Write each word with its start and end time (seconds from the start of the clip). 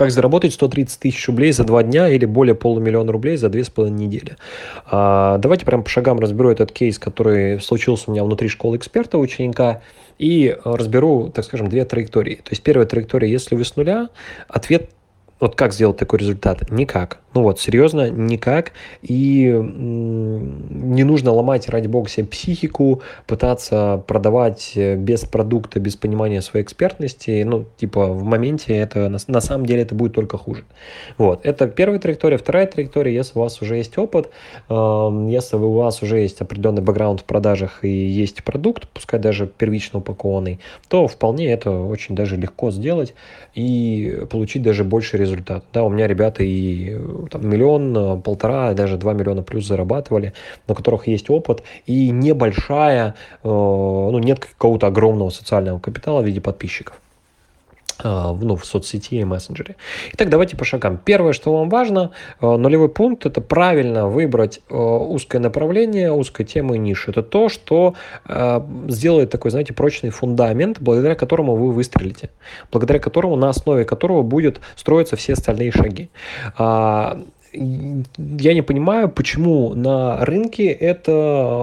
Как 0.00 0.10
заработать 0.12 0.54
130 0.54 0.98
тысяч 0.98 1.28
рублей 1.28 1.52
за 1.52 1.62
два 1.62 1.82
дня 1.82 2.08
или 2.08 2.24
более 2.24 2.54
полумиллиона 2.54 3.12
рублей 3.12 3.36
за 3.36 3.50
две 3.50 3.64
с 3.64 3.68
половиной 3.68 4.06
недели? 4.06 4.38
А, 4.86 5.36
давайте 5.36 5.66
прям 5.66 5.84
по 5.84 5.90
шагам 5.90 6.18
разберу 6.18 6.48
этот 6.48 6.72
кейс, 6.72 6.98
который 6.98 7.60
случился 7.60 8.04
у 8.06 8.12
меня 8.12 8.24
внутри 8.24 8.48
школы 8.48 8.78
эксперта 8.78 9.18
ученика, 9.18 9.82
и 10.18 10.56
разберу, 10.64 11.28
так 11.28 11.44
скажем, 11.44 11.68
две 11.68 11.84
траектории. 11.84 12.36
То 12.36 12.52
есть 12.52 12.62
первая 12.62 12.86
траектория, 12.86 13.30
если 13.30 13.54
вы 13.56 13.62
с 13.66 13.76
нуля, 13.76 14.08
ответ 14.48 14.88
вот 15.38 15.54
как 15.54 15.74
сделать 15.74 15.98
такой 15.98 16.20
результат? 16.20 16.70
Никак. 16.70 17.18
Ну 17.32 17.42
вот, 17.42 17.60
серьезно, 17.60 18.10
никак. 18.10 18.72
И 19.02 19.44
не 19.44 21.04
нужно 21.04 21.32
ломать, 21.32 21.68
ради 21.68 21.86
бога, 21.86 22.08
себе 22.08 22.26
психику, 22.26 23.02
пытаться 23.26 24.02
продавать 24.06 24.72
э, 24.74 24.96
без 24.96 25.20
продукта, 25.24 25.78
без 25.78 25.96
понимания 25.96 26.42
своей 26.42 26.64
экспертности. 26.64 27.42
Ну, 27.44 27.66
типа, 27.76 28.06
в 28.06 28.24
моменте 28.24 28.76
это, 28.76 29.08
на, 29.08 29.18
на 29.26 29.40
самом 29.40 29.66
деле, 29.66 29.82
это 29.82 29.94
будет 29.94 30.14
только 30.14 30.38
хуже. 30.38 30.64
Вот, 31.18 31.46
это 31.46 31.68
первая 31.68 32.00
траектория. 32.00 32.36
Вторая 32.36 32.66
траектория, 32.66 33.14
если 33.14 33.38
у 33.38 33.42
вас 33.42 33.62
уже 33.62 33.76
есть 33.76 33.96
опыт, 33.96 34.30
э, 34.68 34.74
если 35.30 35.56
у 35.56 35.72
вас 35.72 36.02
уже 36.02 36.18
есть 36.18 36.40
определенный 36.40 36.82
бэкграунд 36.82 37.20
в 37.20 37.24
продажах 37.24 37.84
и 37.84 37.88
есть 37.88 38.42
продукт, 38.42 38.88
пускай 38.88 39.20
даже 39.20 39.46
первично 39.46 40.00
упакованный, 40.00 40.58
то 40.88 41.06
вполне 41.06 41.52
это 41.52 41.70
очень 41.70 42.16
даже 42.16 42.36
легко 42.36 42.72
сделать 42.72 43.14
и 43.54 44.26
получить 44.30 44.62
даже 44.62 44.82
больше 44.82 45.16
результат. 45.16 45.64
Да, 45.72 45.84
у 45.84 45.90
меня 45.90 46.08
ребята 46.08 46.42
и 46.42 46.98
там, 47.28 47.48
миллион, 47.48 47.96
э, 47.96 48.20
полтора, 48.20 48.74
даже 48.74 48.96
два 48.96 49.12
миллиона 49.12 49.42
плюс 49.42 49.66
зарабатывали, 49.66 50.32
на 50.68 50.74
которых 50.74 51.06
есть 51.06 51.30
опыт 51.30 51.62
и 51.86 52.10
небольшая, 52.10 53.14
э, 53.42 53.48
ну, 53.48 54.18
нет 54.18 54.40
какого-то 54.40 54.86
огромного 54.86 55.30
социального 55.30 55.78
капитала 55.78 56.20
в 56.22 56.26
виде 56.26 56.40
подписчиков 56.40 57.00
ну, 58.04 58.56
в 58.56 58.64
соцсети 58.64 59.16
и 59.16 59.24
мессенджере. 59.24 59.76
Итак, 60.12 60.28
давайте 60.28 60.56
по 60.56 60.64
шагам. 60.64 60.98
Первое, 60.98 61.32
что 61.32 61.56
вам 61.56 61.68
важно, 61.68 62.10
нулевой 62.40 62.88
пункт, 62.88 63.26
это 63.26 63.40
правильно 63.40 64.08
выбрать 64.08 64.60
узкое 64.68 65.40
направление, 65.40 66.12
узкой 66.12 66.44
темы 66.44 66.76
и 66.76 66.78
ниши. 66.78 67.10
Это 67.10 67.22
то, 67.22 67.48
что 67.48 67.94
сделает 68.88 69.30
такой, 69.30 69.50
знаете, 69.50 69.72
прочный 69.72 70.10
фундамент, 70.10 70.80
благодаря 70.80 71.14
которому 71.14 71.56
вы 71.56 71.72
выстрелите, 71.72 72.30
благодаря 72.70 73.00
которому, 73.00 73.36
на 73.36 73.48
основе 73.48 73.84
которого 73.84 74.22
будет 74.22 74.60
строиться 74.76 75.16
все 75.16 75.32
остальные 75.32 75.72
шаги. 75.72 76.10
Я 77.52 78.54
не 78.54 78.62
понимаю, 78.62 79.08
почему 79.08 79.74
на 79.74 80.24
рынке 80.24 80.68
это, 80.68 81.10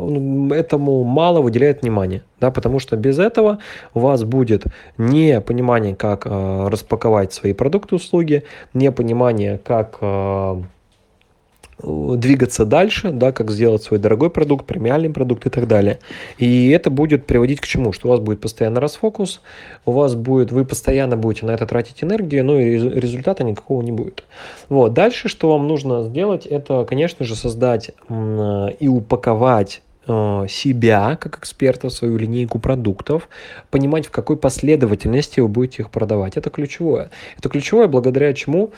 ну, 0.00 0.54
этому 0.54 1.04
мало 1.04 1.40
выделяет 1.40 1.82
внимание. 1.82 2.22
Да, 2.40 2.50
потому 2.50 2.78
что 2.78 2.96
без 2.96 3.18
этого 3.18 3.58
у 3.94 4.00
вас 4.00 4.24
будет 4.24 4.64
не 4.98 5.40
понимание, 5.40 5.94
как 5.94 6.26
э, 6.26 6.68
распаковать 6.68 7.32
свои 7.32 7.52
продукты, 7.52 7.96
услуги, 7.96 8.44
не 8.74 8.90
понимание, 8.92 9.58
как 9.58 9.98
э, 10.00 10.62
двигаться 11.82 12.64
дальше, 12.64 13.10
да, 13.10 13.32
как 13.32 13.50
сделать 13.50 13.82
свой 13.82 13.98
дорогой 13.98 14.30
продукт, 14.30 14.66
премиальный 14.66 15.10
продукт 15.10 15.46
и 15.46 15.50
так 15.50 15.66
далее. 15.66 15.98
И 16.38 16.70
это 16.70 16.90
будет 16.90 17.26
приводить 17.26 17.60
к 17.60 17.66
чему? 17.66 17.92
Что 17.92 18.08
у 18.08 18.10
вас 18.10 18.20
будет 18.20 18.40
постоянно 18.40 18.80
расфокус, 18.80 19.40
у 19.84 19.92
вас 19.92 20.14
будет, 20.14 20.52
вы 20.52 20.64
постоянно 20.64 21.16
будете 21.16 21.46
на 21.46 21.52
это 21.52 21.66
тратить 21.66 22.02
энергию, 22.02 22.44
но 22.44 22.58
и 22.58 22.78
результата 22.78 23.44
никакого 23.44 23.82
не 23.82 23.92
будет. 23.92 24.24
Вот. 24.68 24.92
Дальше, 24.92 25.28
что 25.28 25.50
вам 25.50 25.68
нужно 25.68 26.04
сделать, 26.04 26.46
это, 26.46 26.84
конечно 26.84 27.24
же, 27.24 27.34
создать 27.36 27.90
и 28.78 28.88
упаковать 28.88 29.82
э, 30.06 30.46
себя 30.48 31.16
как 31.20 31.38
эксперта, 31.38 31.90
свою 31.90 32.16
линейку 32.16 32.58
продуктов, 32.58 33.28
понимать, 33.70 34.06
в 34.06 34.10
какой 34.10 34.36
последовательности 34.36 35.40
вы 35.40 35.48
будете 35.48 35.82
их 35.82 35.90
продавать. 35.90 36.36
Это 36.36 36.50
ключевое. 36.50 37.10
Это 37.38 37.48
ключевое, 37.48 37.88
благодаря 37.88 38.32
чему 38.34 38.72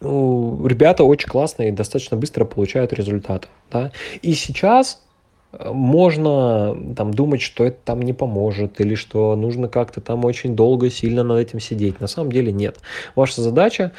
ну, 0.00 0.66
ребята 0.66 1.04
очень 1.04 1.28
классные 1.28 1.68
и 1.68 1.72
достаточно 1.72 2.16
быстро 2.16 2.44
получают 2.44 2.92
результаты. 2.92 3.48
Да? 3.70 3.92
И 4.22 4.32
сейчас 4.32 5.02
э, 5.52 5.70
можно 5.72 6.76
там 6.96 7.12
думать, 7.12 7.42
что 7.42 7.64
это 7.64 7.78
там 7.84 8.00
не 8.02 8.12
поможет, 8.12 8.80
или 8.80 8.94
что 8.94 9.36
нужно 9.36 9.68
как-то 9.68 10.00
там 10.00 10.24
очень 10.24 10.56
долго, 10.56 10.90
сильно 10.90 11.22
над 11.22 11.38
этим 11.38 11.60
сидеть. 11.60 12.00
На 12.00 12.06
самом 12.06 12.32
деле 12.32 12.50
нет. 12.52 12.78
Ваша 13.14 13.42
задача 13.42 13.92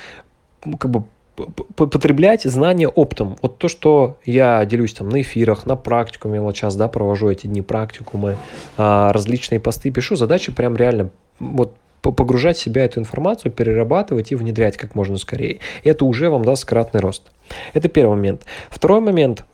как 0.78 0.90
бы 0.90 1.03
потреблять 1.76 2.44
знания 2.44 2.88
оптом. 2.88 3.38
Вот 3.42 3.58
то, 3.58 3.68
что 3.68 4.18
я 4.26 4.64
делюсь 4.66 4.94
там 4.94 5.09
на 5.09 5.22
эфирах, 5.22 5.66
на 5.66 5.76
практикуме, 5.76 6.42
вот 6.42 6.56
сейчас, 6.56 6.76
да, 6.76 6.88
провожу 6.88 7.30
эти 7.30 7.47
дни 7.47 7.62
практикумы, 7.62 8.38
а, 8.78 9.12
различные 9.14 9.59
посты 9.59 9.92
пишу, 9.92 10.16
задача 10.16 10.52
прям 10.52 10.76
реально 10.76 11.09
вот 11.40 11.74
погружать 12.02 12.58
в 12.58 12.62
себя 12.62 12.86
эту 12.86 13.00
информацию, 13.00 13.52
перерабатывать 13.52 14.32
и 14.32 14.36
внедрять 14.36 14.78
как 14.78 14.96
можно 14.96 15.18
скорее. 15.18 15.60
Это 15.84 16.06
уже 16.06 16.30
вам 16.30 16.44
даст 16.44 16.66
кратный 16.66 17.00
рост. 17.02 17.24
Это 17.74 17.90
первый 17.90 18.16
момент. 18.16 18.46
Второй 18.70 19.02
момент 19.02 19.46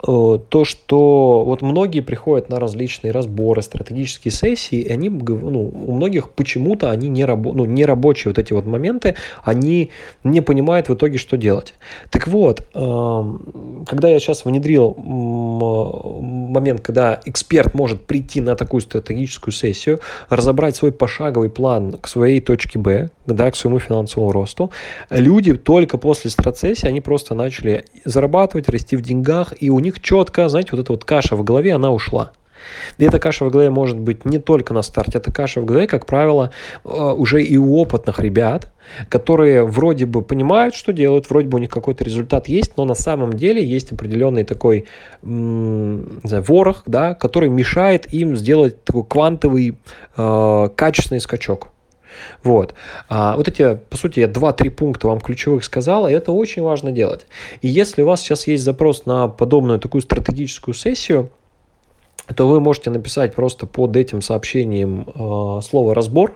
то, 0.00 0.64
что 0.64 1.44
вот 1.44 1.62
многие 1.62 2.00
приходят 2.00 2.48
на 2.48 2.60
различные 2.60 3.10
разборы, 3.10 3.62
стратегические 3.62 4.30
сессии, 4.30 4.80
и 4.80 4.88
они, 4.88 5.08
ну, 5.08 5.68
у 5.68 5.92
многих 5.92 6.30
почему-то 6.30 6.90
они 6.90 7.08
не, 7.08 7.24
рабо, 7.24 7.52
ну, 7.52 7.64
не 7.64 7.84
рабочие 7.84 8.30
вот 8.30 8.38
эти 8.38 8.52
вот 8.52 8.64
моменты, 8.66 9.16
они 9.42 9.90
не 10.22 10.40
понимают 10.40 10.88
в 10.88 10.94
итоге, 10.94 11.18
что 11.18 11.36
делать. 11.36 11.74
Так 12.10 12.28
вот, 12.28 12.62
эм, 12.74 13.84
когда 13.88 14.08
я 14.08 14.20
сейчас 14.20 14.44
внедрил 14.44 14.94
момент, 14.94 16.80
когда 16.80 17.20
эксперт 17.24 17.74
может 17.74 18.04
прийти 18.04 18.40
на 18.40 18.54
такую 18.54 18.80
стратегическую 18.80 19.52
сессию, 19.52 20.00
разобрать 20.28 20.76
свой 20.76 20.92
пошаговый 20.92 21.50
план 21.50 21.98
к 22.00 22.08
своей 22.08 22.40
точке 22.40 22.78
Б, 22.78 23.10
да, 23.26 23.50
к 23.50 23.56
своему 23.56 23.78
финансовому 23.80 24.32
росту, 24.32 24.70
люди 25.10 25.54
только 25.54 25.98
после 25.98 26.30
стратсессии, 26.30 26.86
они 26.86 27.00
просто 27.00 27.34
начали 27.34 27.84
зарабатывать, 28.04 28.68
расти 28.68 28.96
в 28.96 29.02
деньгах, 29.02 29.54
и 29.58 29.70
у 29.70 29.78
них 29.80 29.87
них 29.88 30.00
четко, 30.00 30.48
знаете, 30.48 30.70
вот 30.72 30.80
эта 30.80 30.92
вот 30.92 31.04
каша 31.04 31.36
в 31.36 31.44
голове, 31.44 31.74
она 31.74 31.90
ушла. 31.90 32.32
И 32.98 33.04
эта 33.04 33.18
каша 33.18 33.44
в 33.44 33.50
голове 33.50 33.70
может 33.70 33.98
быть 33.98 34.24
не 34.24 34.38
только 34.38 34.74
на 34.74 34.82
старте, 34.82 35.18
эта 35.18 35.32
каша 35.32 35.60
в 35.60 35.64
голове, 35.64 35.86
как 35.86 36.06
правило, 36.06 36.50
э, 36.84 36.88
уже 36.88 37.42
и 37.42 37.56
у 37.56 37.76
опытных 37.76 38.20
ребят, 38.20 38.68
которые 39.08 39.64
вроде 39.64 40.06
бы 40.06 40.22
понимают, 40.22 40.74
что 40.74 40.92
делают, 40.92 41.30
вроде 41.30 41.48
бы 41.48 41.56
у 41.56 41.60
них 41.60 41.70
какой-то 41.70 42.04
результат 42.04 42.48
есть, 42.48 42.72
но 42.76 42.84
на 42.84 42.94
самом 42.94 43.34
деле 43.34 43.64
есть 43.64 43.92
определенный 43.92 44.44
такой 44.44 44.86
м- 45.22 46.20
знаю, 46.24 46.42
ворох, 46.42 46.82
да, 46.86 47.14
который 47.14 47.48
мешает 47.48 48.12
им 48.12 48.36
сделать 48.36 48.84
такой 48.84 49.04
квантовый 49.04 49.78
э, 50.16 50.68
качественный 50.74 51.20
скачок. 51.20 51.68
Вот. 52.42 52.74
А 53.08 53.36
вот 53.36 53.48
эти, 53.48 53.76
по 53.76 53.96
сути, 53.96 54.20
я 54.20 54.26
2-3 54.26 54.70
пункта 54.70 55.08
вам 55.08 55.20
ключевых 55.20 55.64
сказал, 55.64 56.08
и 56.08 56.12
это 56.12 56.32
очень 56.32 56.62
важно 56.62 56.92
делать. 56.92 57.26
И 57.62 57.68
если 57.68 58.02
у 58.02 58.06
вас 58.06 58.20
сейчас 58.20 58.46
есть 58.46 58.64
запрос 58.64 59.06
на 59.06 59.28
подобную 59.28 59.78
такую 59.78 60.02
стратегическую 60.02 60.74
сессию, 60.74 61.30
то 62.34 62.46
вы 62.46 62.60
можете 62.60 62.90
написать 62.90 63.34
просто 63.34 63.66
под 63.66 63.96
этим 63.96 64.22
сообщением 64.22 65.06
э, 65.08 65.60
слово 65.62 65.94
«разбор», 65.94 66.34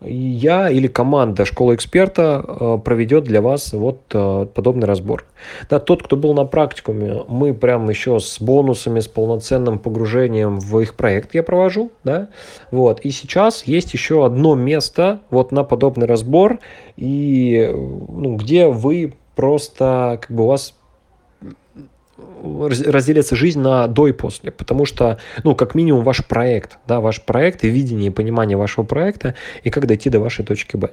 я 0.00 0.70
или 0.70 0.86
команда 0.86 1.44
школы 1.44 1.74
эксперта 1.74 2.44
э, 2.46 2.78
проведет 2.84 3.24
для 3.24 3.40
вас 3.40 3.72
вот 3.72 4.02
э, 4.12 4.46
подобный 4.54 4.86
разбор. 4.86 5.24
Да, 5.68 5.78
тот, 5.78 6.02
кто 6.02 6.16
был 6.16 6.34
на 6.34 6.44
практикуме, 6.44 7.24
мы 7.28 7.54
прям 7.54 7.88
еще 7.88 8.20
с 8.20 8.40
бонусами, 8.40 9.00
с 9.00 9.08
полноценным 9.08 9.78
погружением 9.78 10.60
в 10.60 10.78
их 10.80 10.94
проект 10.94 11.34
я 11.34 11.42
провожу, 11.42 11.90
да, 12.04 12.28
вот, 12.70 13.00
и 13.00 13.10
сейчас 13.10 13.64
есть 13.64 13.92
еще 13.92 14.24
одно 14.24 14.54
место 14.54 15.20
вот 15.30 15.52
на 15.52 15.64
подобный 15.64 16.06
разбор, 16.06 16.58
и, 16.96 17.70
ну, 17.72 18.36
где 18.36 18.66
вы 18.66 19.14
просто, 19.34 20.18
как 20.20 20.36
бы 20.36 20.44
у 20.44 20.46
вас 20.46 20.74
разделяется 22.42 23.36
жизнь 23.36 23.60
на 23.60 23.86
до 23.86 24.08
и 24.08 24.12
после, 24.12 24.50
потому 24.50 24.84
что, 24.84 25.18
ну, 25.44 25.54
как 25.54 25.74
минимум, 25.74 26.04
ваш 26.04 26.24
проект, 26.26 26.78
да, 26.86 27.00
ваш 27.00 27.20
проект 27.22 27.64
и 27.64 27.68
видение 27.68 28.08
и 28.08 28.10
понимание 28.10 28.56
вашего 28.56 28.84
проекта, 28.84 29.34
и 29.64 29.70
как 29.70 29.86
дойти 29.86 30.10
до 30.10 30.20
вашей 30.20 30.44
точки 30.44 30.76
Б. 30.76 30.90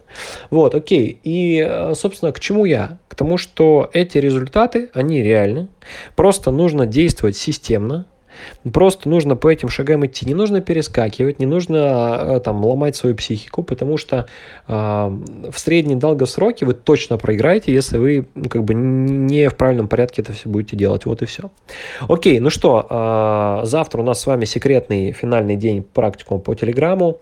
Вот, 0.50 0.76
окей. 0.76 1.20
И, 1.24 1.66
э, 1.68 1.94
собственно, 1.96 2.32
к 2.32 2.40
чему 2.40 2.66
я? 2.66 2.98
К 3.08 3.16
тому, 3.16 3.38
что 3.38 3.90
эти 3.94 4.18
результаты, 4.18 4.90
они 4.94 5.22
реальны. 5.22 5.68
Просто 6.16 6.52
нужно 6.52 6.86
действовать 6.86 7.38
системно, 7.38 8.06
Просто 8.72 9.10
нужно 9.10 9.36
по 9.36 9.52
этим 9.52 9.70
шагам 9.70 10.06
идти. 10.06 10.26
Не 10.26 10.34
нужно 10.34 10.62
перескакивать, 10.62 11.40
не 11.40 11.46
нужно 11.46 11.78
э, 11.78 12.40
там 12.40 12.64
ломать 12.66 12.96
свою 12.96 13.16
психику, 13.16 13.64
потому 13.64 13.98
что 13.98 14.28
э, 14.68 14.74
в 14.74 15.58
среднем 15.58 16.00
долгосроке 16.00 16.66
вы 16.66 16.74
точно 16.74 17.18
проиграете, 17.18 17.74
если 17.74 17.98
вы 17.98 18.28
ну, 18.36 18.50
как 18.50 18.64
бы 18.64 18.74
не 18.74 19.50
в 19.50 19.56
правильном 19.56 19.88
порядке 19.88 20.22
это 20.22 20.34
все 20.34 20.50
будете 20.50 20.76
делать. 20.76 21.06
Вот 21.06 21.22
и 21.22 21.26
все. 21.26 21.52
Окей, 22.08 22.40
ну 22.40 22.50
что, 22.50 22.86
э, 22.90 23.66
завтра 23.66 24.02
у 24.02 24.04
нас 24.04 24.22
с 24.22 24.26
вами 24.26 24.46
секретный 24.46 25.12
финальный 25.12 25.56
день 25.56 25.84
практикума 25.84 26.40
по 26.42 26.56
Телеграму. 26.56 27.20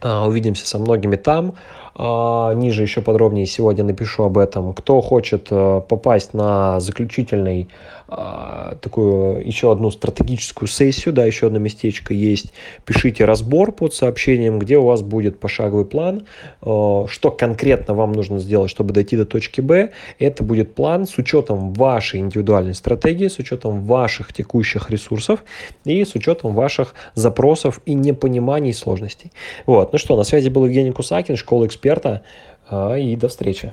А, 0.00 0.26
увидимся 0.26 0.66
со 0.66 0.78
многими 0.78 1.16
там. 1.16 1.54
А, 2.00 2.54
ниже 2.54 2.82
еще 2.82 3.02
подробнее 3.02 3.46
сегодня 3.46 3.82
напишу 3.82 4.22
об 4.22 4.38
этом. 4.38 4.72
Кто 4.72 5.00
хочет 5.00 5.48
э, 5.50 5.82
попасть 5.88 6.32
на 6.32 6.78
заключительный 6.78 7.68
а, 8.10 8.76
такую 8.80 9.46
еще 9.46 9.70
одну 9.70 9.90
стратегическую 9.90 10.66
сессию, 10.66 11.12
да, 11.12 11.26
еще 11.26 11.48
одно 11.48 11.58
местечко 11.58 12.14
есть, 12.14 12.52
пишите 12.86 13.26
разбор 13.26 13.70
под 13.70 13.94
сообщением, 13.94 14.58
где 14.58 14.78
у 14.78 14.84
вас 14.84 15.02
будет 15.02 15.38
пошаговый 15.38 15.84
план, 15.84 16.24
э, 16.62 17.04
что 17.08 17.30
конкретно 17.30 17.92
вам 17.92 18.12
нужно 18.12 18.38
сделать, 18.38 18.70
чтобы 18.70 18.94
дойти 18.94 19.16
до 19.16 19.26
точки 19.26 19.60
Б. 19.60 19.90
Это 20.18 20.42
будет 20.42 20.74
план 20.74 21.06
с 21.06 21.18
учетом 21.18 21.74
вашей 21.74 22.20
индивидуальной 22.20 22.74
стратегии, 22.74 23.28
с 23.28 23.38
учетом 23.38 23.84
ваших 23.84 24.32
текущих 24.32 24.88
ресурсов 24.88 25.44
и 25.84 26.02
с 26.02 26.14
учетом 26.14 26.54
ваших 26.54 26.94
запросов 27.14 27.80
и 27.84 27.92
непониманий 27.92 28.72
сложностей. 28.72 29.32
Вот. 29.66 29.87
Ну 29.92 29.98
что, 29.98 30.16
на 30.16 30.24
связи 30.24 30.48
был 30.48 30.66
Евгений 30.66 30.92
Кусакин, 30.92 31.36
школа 31.36 31.66
эксперта, 31.66 32.22
а, 32.68 32.96
и 32.96 33.16
до 33.16 33.28
встречи. 33.28 33.72